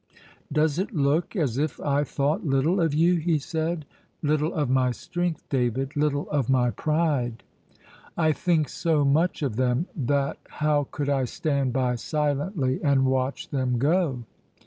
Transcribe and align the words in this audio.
"Does 0.51 0.79
it 0.79 0.95
look 0.95 1.35
as 1.35 1.59
if 1.59 1.79
I 1.79 2.03
thought 2.03 2.43
little 2.43 2.81
of 2.81 2.91
you?" 2.91 3.17
he 3.17 3.37
said. 3.37 3.85
"Little 4.23 4.51
of 4.51 4.67
my 4.67 4.89
strength, 4.89 5.47
David, 5.47 5.95
little 5.95 6.27
of 6.31 6.49
my 6.49 6.71
pride." 6.71 7.43
"I 8.17 8.31
think 8.31 8.67
so 8.67 9.05
much 9.05 9.43
of 9.43 9.57
them 9.57 9.85
that 9.95 10.39
how 10.49 10.87
could 10.89 11.07
I 11.07 11.25
stand 11.25 11.73
by 11.73 11.93
silently 11.97 12.79
and 12.81 13.05
watch 13.05 13.49
them 13.49 13.77
go?" 13.77 14.23